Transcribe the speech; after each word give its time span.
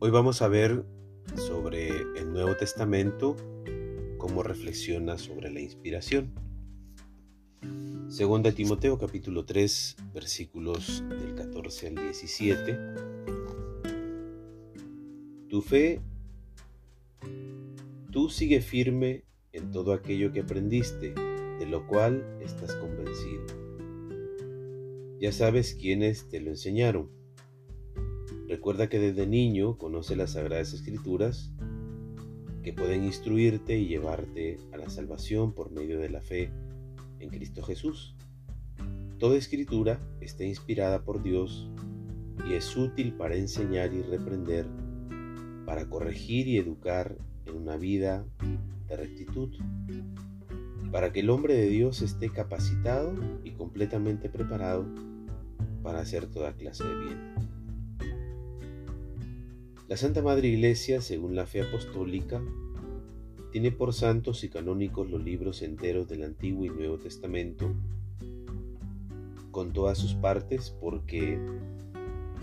Hoy 0.00 0.12
vamos 0.12 0.42
a 0.42 0.48
ver 0.48 0.84
sobre 1.34 1.88
el 1.88 2.32
Nuevo 2.32 2.56
Testamento, 2.56 3.34
cómo 4.16 4.44
reflexiona 4.44 5.18
sobre 5.18 5.50
la 5.50 5.58
inspiración. 5.58 6.30
Segunda 8.08 8.52
Timoteo 8.52 8.96
capítulo 8.96 9.44
3 9.44 9.96
versículos 10.14 11.02
del 11.08 11.34
14 11.34 11.88
al 11.88 11.94
17. 11.96 12.78
Tu 15.48 15.62
fe, 15.62 16.00
tú 18.12 18.30
sigue 18.30 18.60
firme 18.60 19.24
en 19.50 19.72
todo 19.72 19.92
aquello 19.92 20.30
que 20.30 20.42
aprendiste, 20.42 21.12
de 21.12 21.66
lo 21.66 21.88
cual 21.88 22.24
estás 22.40 22.72
convencido. 22.76 23.46
Ya 25.18 25.32
sabes 25.32 25.74
quiénes 25.74 26.28
te 26.28 26.38
lo 26.38 26.50
enseñaron 26.50 27.17
Recuerda 28.48 28.88
que 28.88 28.98
desde 28.98 29.26
niño 29.26 29.76
conoce 29.76 30.16
las 30.16 30.32
Sagradas 30.32 30.72
Escrituras 30.72 31.52
que 32.62 32.72
pueden 32.72 33.04
instruirte 33.04 33.78
y 33.78 33.88
llevarte 33.88 34.58
a 34.72 34.78
la 34.78 34.88
salvación 34.88 35.52
por 35.52 35.70
medio 35.70 35.98
de 35.98 36.08
la 36.08 36.22
fe 36.22 36.50
en 37.20 37.28
Cristo 37.28 37.62
Jesús. 37.62 38.16
Toda 39.18 39.36
escritura 39.36 40.00
está 40.22 40.44
inspirada 40.44 41.04
por 41.04 41.22
Dios 41.22 41.70
y 42.48 42.54
es 42.54 42.74
útil 42.74 43.12
para 43.12 43.36
enseñar 43.36 43.92
y 43.92 44.00
reprender, 44.00 44.66
para 45.66 45.86
corregir 45.90 46.48
y 46.48 46.56
educar 46.56 47.18
en 47.44 47.54
una 47.54 47.76
vida 47.76 48.24
de 48.86 48.96
rectitud, 48.96 49.50
para 50.90 51.12
que 51.12 51.20
el 51.20 51.28
hombre 51.28 51.52
de 51.52 51.68
Dios 51.68 52.00
esté 52.00 52.30
capacitado 52.30 53.12
y 53.44 53.50
completamente 53.50 54.30
preparado 54.30 54.86
para 55.82 56.00
hacer 56.00 56.30
toda 56.30 56.54
clase 56.54 56.84
de 56.84 56.96
bien. 56.96 57.57
La 59.88 59.96
Santa 59.96 60.20
Madre 60.20 60.48
Iglesia, 60.48 61.00
según 61.00 61.34
la 61.34 61.46
fe 61.46 61.62
apostólica, 61.62 62.42
tiene 63.52 63.72
por 63.72 63.94
santos 63.94 64.44
y 64.44 64.50
canónicos 64.50 65.08
los 65.08 65.24
libros 65.24 65.62
enteros 65.62 66.06
del 66.06 66.24
Antiguo 66.24 66.66
y 66.66 66.68
Nuevo 66.68 66.98
Testamento, 66.98 67.74
con 69.50 69.72
todas 69.72 69.96
sus 69.96 70.14
partes, 70.14 70.76
porque, 70.78 71.38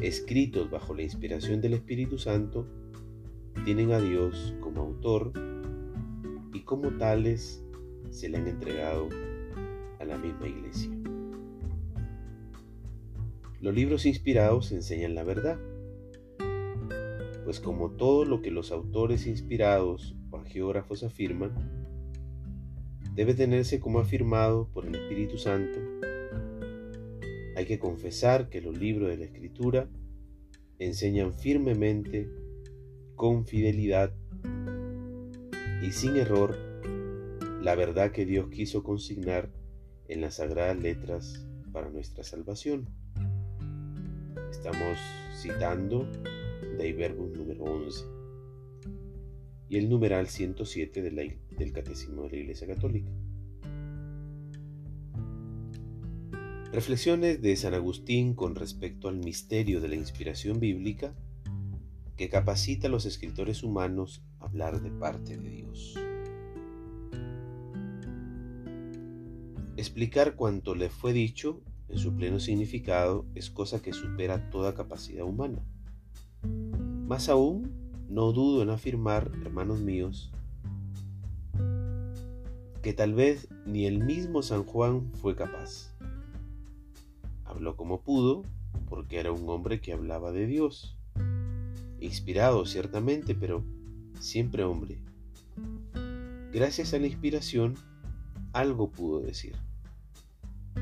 escritos 0.00 0.70
bajo 0.70 0.94
la 0.94 1.02
inspiración 1.02 1.60
del 1.60 1.74
Espíritu 1.74 2.16
Santo, 2.16 2.66
tienen 3.66 3.92
a 3.92 4.00
Dios 4.00 4.54
como 4.60 4.80
autor 4.80 5.32
y 6.54 6.60
como 6.60 6.92
tales 6.96 7.62
se 8.08 8.30
le 8.30 8.38
han 8.38 8.48
entregado 8.48 9.10
a 10.00 10.04
la 10.06 10.16
misma 10.16 10.48
Iglesia. 10.48 10.90
Los 13.60 13.74
libros 13.74 14.06
inspirados 14.06 14.72
enseñan 14.72 15.14
la 15.14 15.24
verdad 15.24 15.58
pues 17.44 17.60
como 17.60 17.90
todo 17.90 18.24
lo 18.24 18.42
que 18.42 18.50
los 18.50 18.72
autores 18.72 19.26
inspirados 19.26 20.16
o 20.30 20.40
geógrafos 20.40 21.04
afirman, 21.04 21.52
debe 23.14 23.34
tenerse 23.34 23.80
como 23.80 24.00
afirmado 24.00 24.68
por 24.72 24.86
el 24.86 24.94
Espíritu 24.94 25.38
Santo, 25.38 25.78
hay 27.56 27.66
que 27.66 27.78
confesar 27.78 28.48
que 28.48 28.60
los 28.60 28.76
libros 28.76 29.08
de 29.10 29.16
la 29.18 29.24
Escritura 29.24 29.88
enseñan 30.78 31.32
firmemente, 31.32 32.28
con 33.14 33.46
fidelidad 33.46 34.12
y 35.80 35.92
sin 35.92 36.16
error, 36.16 36.58
la 37.62 37.76
verdad 37.76 38.10
que 38.10 38.26
Dios 38.26 38.48
quiso 38.50 38.82
consignar 38.82 39.50
en 40.08 40.20
las 40.20 40.36
sagradas 40.36 40.76
letras 40.78 41.46
para 41.72 41.90
nuestra 41.90 42.24
salvación. 42.24 42.88
Estamos 44.50 44.98
citando 45.40 46.08
Dei 46.76 46.92
Verbum 46.92 47.32
número 47.32 47.64
11 47.64 48.04
y 49.68 49.78
el 49.78 49.88
numeral 49.88 50.28
107 50.28 51.02
del 51.02 51.72
Catecismo 51.72 52.24
de 52.24 52.30
la 52.30 52.36
Iglesia 52.36 52.66
Católica. 52.66 53.10
Reflexiones 56.72 57.40
de 57.40 57.54
San 57.56 57.74
Agustín 57.74 58.34
con 58.34 58.56
respecto 58.56 59.08
al 59.08 59.18
misterio 59.18 59.80
de 59.80 59.88
la 59.88 59.94
inspiración 59.94 60.58
bíblica 60.58 61.14
que 62.16 62.28
capacita 62.28 62.88
a 62.88 62.90
los 62.90 63.06
escritores 63.06 63.62
humanos 63.62 64.24
a 64.40 64.46
hablar 64.46 64.82
de 64.82 64.90
parte 64.90 65.36
de 65.36 65.50
Dios. 65.50 65.94
Explicar 69.76 70.34
cuanto 70.34 70.74
le 70.74 70.88
fue 70.88 71.12
dicho 71.12 71.62
en 71.88 71.98
su 71.98 72.16
pleno 72.16 72.40
significado 72.40 73.26
es 73.34 73.50
cosa 73.50 73.82
que 73.82 73.92
supera 73.92 74.50
toda 74.50 74.74
capacidad 74.74 75.24
humana. 75.24 75.64
Más 77.06 77.28
aún, 77.28 77.70
no 78.08 78.32
dudo 78.32 78.62
en 78.62 78.70
afirmar, 78.70 79.30
hermanos 79.44 79.82
míos, 79.82 80.32
que 82.80 82.94
tal 82.94 83.12
vez 83.12 83.46
ni 83.66 83.84
el 83.84 84.02
mismo 84.02 84.42
San 84.42 84.64
Juan 84.64 85.12
fue 85.20 85.36
capaz. 85.36 85.94
Habló 87.44 87.76
como 87.76 88.00
pudo, 88.00 88.42
porque 88.88 89.18
era 89.20 89.32
un 89.32 89.46
hombre 89.50 89.82
que 89.82 89.92
hablaba 89.92 90.32
de 90.32 90.46
Dios. 90.46 90.96
Inspirado, 92.00 92.64
ciertamente, 92.64 93.34
pero 93.34 93.62
siempre 94.18 94.64
hombre. 94.64 94.98
Gracias 96.54 96.94
a 96.94 96.98
la 96.98 97.06
inspiración, 97.06 97.74
algo 98.54 98.90
pudo 98.90 99.20
decir. 99.20 99.56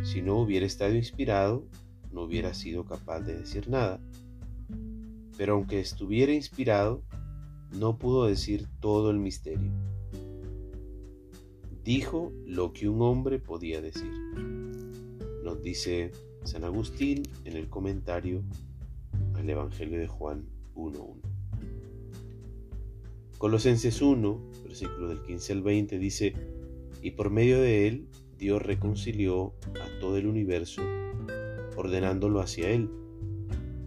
Si 0.04 0.22
no 0.22 0.36
hubiera 0.36 0.66
estado 0.66 0.94
inspirado, 0.94 1.66
no 2.12 2.22
hubiera 2.22 2.54
sido 2.54 2.84
capaz 2.84 3.22
de 3.22 3.34
decir 3.34 3.68
nada 3.68 3.98
pero 5.37 5.54
aunque 5.54 5.81
estuviera 5.81 6.32
inspirado, 6.32 7.03
no 7.78 7.97
pudo 7.97 8.26
decir 8.26 8.66
todo 8.81 9.10
el 9.10 9.19
misterio. 9.19 9.72
Dijo 11.84 12.32
lo 12.47 12.72
que 12.72 12.88
un 12.88 13.03
hombre 13.03 13.38
podía 13.38 13.81
decir. 13.81 14.12
Nos 15.43 15.62
dice 15.62 16.12
San 16.44 16.65
Agustín 16.65 17.22
en 17.44 17.56
el 17.56 17.69
comentario 17.69 18.43
al 19.34 19.48
Evangelio 19.48 19.98
de 19.98 20.06
Juan 20.06 20.47
1.1. 20.75 21.16
Colosenses 23.38 24.00
1, 24.00 24.41
versículo 24.62 25.09
del 25.09 25.22
15 25.22 25.53
al 25.54 25.62
20 25.62 25.99
dice, 25.99 26.34
y 27.03 27.10
por 27.10 27.31
medio 27.31 27.60
de 27.60 27.88
él 27.88 28.06
Dios 28.38 28.62
reconcilió 28.62 29.54
a 29.81 30.00
todo 30.00 30.16
el 30.16 30.28
universo, 30.28 30.82
ordenándolo 31.76 32.41
hacia 32.41 32.70
él, 32.70 32.88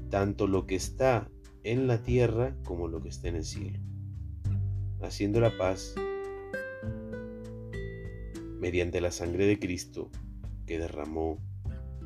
tanto 0.10 0.48
lo 0.48 0.66
que 0.68 0.76
está 0.76 1.30
en 1.66 1.88
la 1.88 2.04
tierra 2.04 2.56
como 2.64 2.88
lo 2.88 3.02
que 3.02 3.10
está 3.10 3.28
en 3.28 3.36
el 3.36 3.44
cielo, 3.44 3.80
haciendo 5.02 5.40
la 5.40 5.58
paz 5.58 5.96
mediante 8.60 9.02
la 9.02 9.12
sangre 9.12 9.48
de 9.48 9.60
Cristo 9.60 10.10
que 10.68 10.78
derramó 10.78 11.40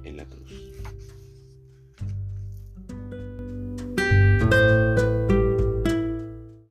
en 0.04 0.16
la 0.16 0.26
cruz. 0.26 0.72